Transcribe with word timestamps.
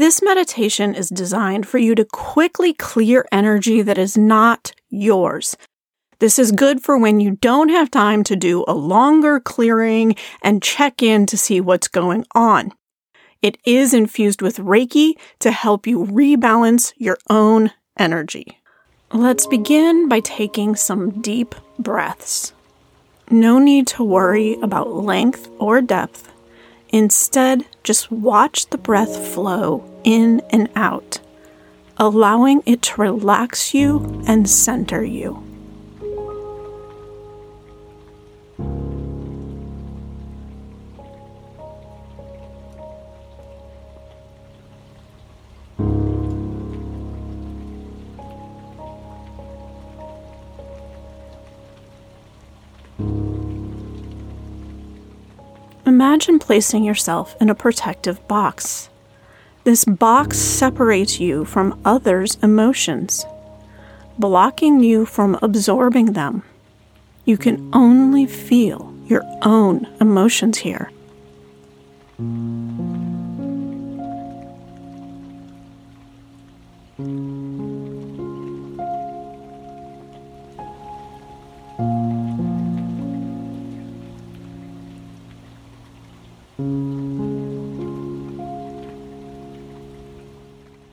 This 0.00 0.22
meditation 0.22 0.94
is 0.94 1.10
designed 1.10 1.68
for 1.68 1.76
you 1.76 1.94
to 1.94 2.06
quickly 2.06 2.72
clear 2.72 3.26
energy 3.30 3.82
that 3.82 3.98
is 3.98 4.16
not 4.16 4.72
yours. 4.88 5.58
This 6.20 6.38
is 6.38 6.52
good 6.52 6.82
for 6.82 6.96
when 6.96 7.20
you 7.20 7.32
don't 7.32 7.68
have 7.68 7.90
time 7.90 8.24
to 8.24 8.34
do 8.34 8.64
a 8.66 8.72
longer 8.72 9.38
clearing 9.40 10.16
and 10.40 10.62
check 10.62 11.02
in 11.02 11.26
to 11.26 11.36
see 11.36 11.60
what's 11.60 11.86
going 11.86 12.24
on. 12.34 12.72
It 13.42 13.58
is 13.66 13.92
infused 13.92 14.40
with 14.40 14.56
Reiki 14.56 15.16
to 15.40 15.50
help 15.50 15.86
you 15.86 16.06
rebalance 16.06 16.94
your 16.96 17.18
own 17.28 17.70
energy. 17.98 18.58
Let's 19.12 19.46
begin 19.46 20.08
by 20.08 20.20
taking 20.20 20.76
some 20.76 21.20
deep 21.20 21.54
breaths. 21.78 22.54
No 23.30 23.58
need 23.58 23.86
to 23.88 24.02
worry 24.02 24.56
about 24.62 24.94
length 24.94 25.50
or 25.58 25.82
depth. 25.82 26.32
Instead, 26.88 27.66
just 27.84 28.10
watch 28.10 28.66
the 28.70 28.78
breath 28.78 29.14
flow 29.28 29.89
in 30.04 30.42
and 30.50 30.68
out, 30.74 31.20
allowing 31.96 32.62
it 32.66 32.82
to 32.82 33.00
relax 33.00 33.72
you 33.74 34.22
and 34.26 34.48
center 34.48 35.04
you. 35.04 35.42
Imagine 55.86 56.38
placing 56.38 56.84
yourself 56.84 57.34
in 57.40 57.48
a 57.48 57.54
protective 57.54 58.26
box. 58.28 58.89
This 59.62 59.84
box 59.84 60.38
separates 60.38 61.20
you 61.20 61.44
from 61.44 61.78
others' 61.84 62.38
emotions, 62.42 63.26
blocking 64.18 64.80
you 64.80 65.04
from 65.04 65.38
absorbing 65.42 66.14
them. 66.14 66.42
You 67.26 67.36
can 67.36 67.68
only 67.74 68.24
feel 68.24 68.94
your 69.06 69.22
own 69.42 69.86
emotions 70.00 70.58
here. 70.58 70.90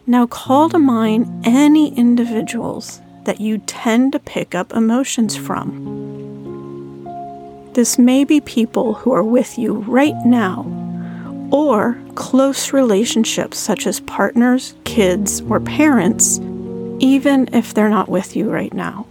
Now 0.10 0.26
call 0.26 0.70
to 0.70 0.80
mind 0.80 1.46
any 1.46 1.94
individuals 1.94 3.02
that 3.26 3.42
you 3.42 3.58
tend 3.58 4.14
to 4.14 4.20
pick 4.20 4.56
up 4.56 4.72
emotions 4.72 5.36
from. 5.36 7.04
This 7.74 8.00
may 8.00 8.24
be 8.24 8.40
people 8.40 8.94
who 8.94 9.12
are 9.12 9.22
with 9.22 9.58
you 9.60 9.74
right 9.74 10.16
now, 10.26 10.66
or 11.52 12.00
close 12.16 12.72
relationships 12.72 13.58
such 13.58 13.86
as 13.86 14.00
partners, 14.00 14.76
kids, 14.86 15.42
or 15.42 15.60
parents, 15.60 16.40
even 17.00 17.54
if 17.54 17.74
they're 17.74 17.90
not 17.90 18.08
with 18.08 18.34
you 18.34 18.50
right 18.50 18.74
now. 18.74 19.06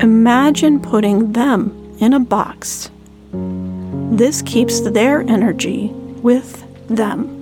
Imagine 0.00 0.78
putting 0.78 1.32
them 1.32 1.96
in 1.98 2.12
a 2.12 2.20
box. 2.20 2.90
This 3.32 4.40
keeps 4.42 4.80
their 4.82 5.22
energy 5.22 5.88
with 6.22 6.64
them. 6.86 7.33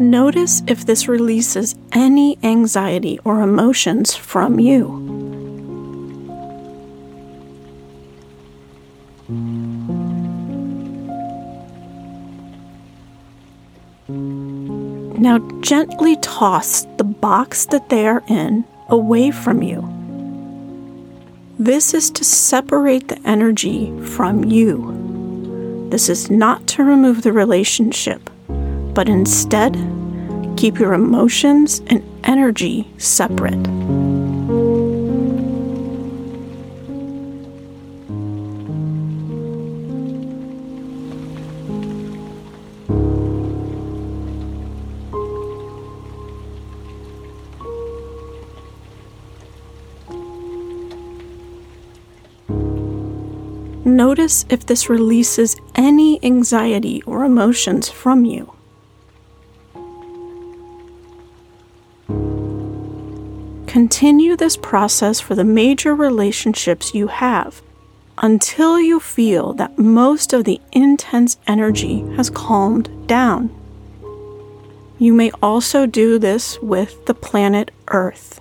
Notice 0.00 0.62
if 0.66 0.86
this 0.86 1.08
releases 1.08 1.74
any 1.92 2.38
anxiety 2.42 3.18
or 3.22 3.42
emotions 3.42 4.16
from 4.16 4.58
you. 4.58 4.88
Now 15.18 15.38
gently 15.60 16.16
toss 16.16 16.86
the 16.96 17.04
box 17.04 17.66
that 17.66 17.90
they 17.90 18.06
are 18.06 18.22
in 18.26 18.64
away 18.88 19.30
from 19.30 19.62
you. 19.62 19.86
This 21.58 21.92
is 21.92 22.10
to 22.12 22.24
separate 22.24 23.08
the 23.08 23.20
energy 23.28 23.92
from 24.00 24.44
you. 24.44 25.88
This 25.90 26.08
is 26.08 26.30
not 26.30 26.66
to 26.68 26.84
remove 26.84 27.20
the 27.20 27.34
relationship, 27.34 28.30
but 28.94 29.08
instead 29.08 29.74
keep 30.56 30.78
your 30.78 30.92
emotions 30.92 31.80
and 31.86 32.02
energy 32.24 32.86
separate. 32.98 33.58
Notice 53.84 54.44
if 54.48 54.66
this 54.66 54.88
releases 54.88 55.56
any 55.74 56.22
anxiety 56.24 57.02
or 57.02 57.24
emotions 57.24 57.88
from 57.88 58.24
you. 58.24 58.59
Continue 63.70 64.34
this 64.34 64.56
process 64.56 65.20
for 65.20 65.36
the 65.36 65.44
major 65.44 65.94
relationships 65.94 66.92
you 66.92 67.06
have 67.06 67.62
until 68.18 68.80
you 68.80 68.98
feel 68.98 69.52
that 69.52 69.78
most 69.78 70.32
of 70.32 70.42
the 70.42 70.60
intense 70.72 71.38
energy 71.46 72.00
has 72.16 72.30
calmed 72.30 73.06
down. 73.06 73.48
You 74.98 75.12
may 75.12 75.30
also 75.40 75.86
do 75.86 76.18
this 76.18 76.58
with 76.58 77.06
the 77.06 77.14
planet 77.14 77.70
Earth. 77.86 78.40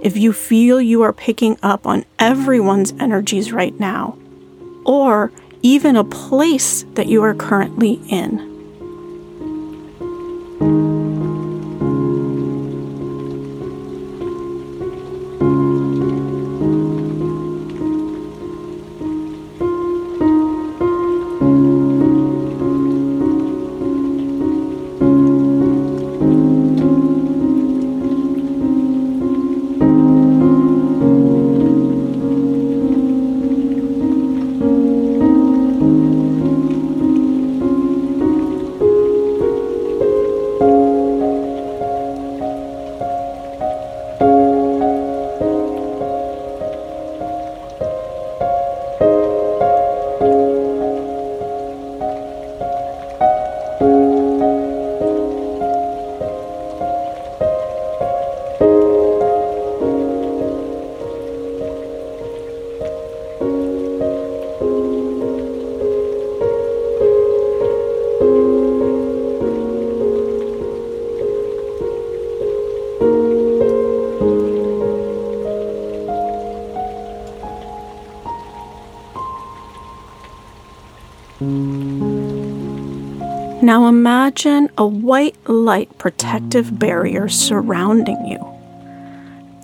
If 0.00 0.16
you 0.16 0.32
feel 0.32 0.80
you 0.80 1.02
are 1.02 1.12
picking 1.12 1.58
up 1.60 1.84
on 1.84 2.04
everyone's 2.20 2.92
energies 3.00 3.50
right 3.50 3.76
now, 3.80 4.16
or 4.84 5.32
even 5.62 5.96
a 5.96 6.04
place 6.04 6.84
that 6.94 7.08
you 7.08 7.20
are 7.24 7.34
currently 7.34 7.94
in. 8.08 8.51
Now 83.62 83.86
imagine 83.86 84.70
a 84.76 84.86
white 84.86 85.36
light 85.48 85.96
protective 85.98 86.78
barrier 86.78 87.28
surrounding 87.28 88.26
you. 88.26 88.38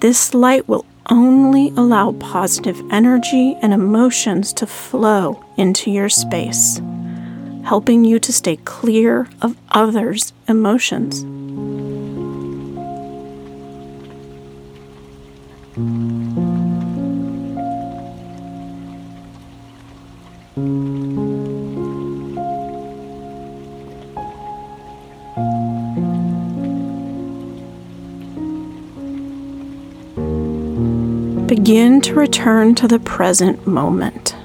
This 0.00 0.34
light 0.34 0.68
will 0.68 0.86
only 1.10 1.70
allow 1.70 2.12
positive 2.12 2.80
energy 2.92 3.56
and 3.60 3.72
emotions 3.72 4.52
to 4.52 4.66
flow 4.66 5.44
into 5.56 5.90
your 5.90 6.08
space, 6.08 6.80
helping 7.64 8.04
you 8.04 8.20
to 8.20 8.32
stay 8.32 8.56
clear 8.56 9.28
of 9.42 9.56
others' 9.70 10.32
emotions. 10.46 11.24
Begin 31.48 32.02
to 32.02 32.14
return 32.14 32.74
to 32.74 32.86
the 32.86 32.98
present 32.98 33.66
moment. 33.66 34.36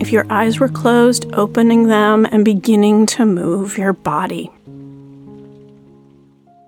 If 0.00 0.12
your 0.12 0.24
eyes 0.30 0.60
were 0.60 0.68
closed, 0.68 1.26
opening 1.32 1.88
them 1.88 2.24
and 2.30 2.44
beginning 2.44 3.06
to 3.06 3.26
move 3.26 3.76
your 3.76 3.92
body. 3.92 4.48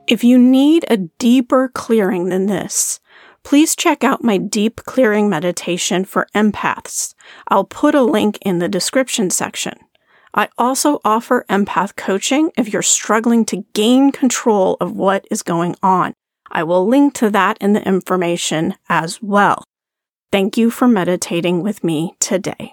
If 0.09 0.25
you 0.25 0.39
need 0.39 0.87
a 0.91 0.97
deeper 0.97 1.69
clearing 1.73 2.31
than 2.31 2.47
this, 2.47 2.99
please 3.45 3.77
check 3.77 4.03
out 4.03 4.25
my 4.25 4.39
deep 4.39 4.85
clearing 4.85 5.29
meditation 5.29 6.05
for 6.05 6.27
empaths. 6.35 7.15
I'll 7.47 7.63
put 7.63 7.95
a 7.95 8.03
link 8.03 8.39
in 8.43 8.59
the 8.59 8.69
description 8.69 9.31
section. 9.31 9.79
I 10.35 10.49
also 10.57 11.01
offer 11.05 11.45
empath 11.49 11.97
coaching 11.97 12.53
if 12.57 12.73
you're 12.73 12.83
struggling 12.83 13.45
to 13.47 13.65
gain 13.73 14.13
control 14.13 14.77
of 14.81 14.93
what 14.93 15.27
is 15.31 15.43
going 15.43 15.77
on. 15.83 16.15
I 16.51 16.63
will 16.63 16.87
link 16.87 17.15
to 17.15 17.31
that 17.31 17.59
in 17.61 17.73
the 17.73 17.87
information 17.87 18.75
as 18.89 19.23
well. 19.23 19.65
Thank 20.33 20.57
you 20.57 20.71
for 20.71 20.87
meditating 20.87 21.63
with 21.63 21.83
me 21.83 22.15
today. 22.21 22.69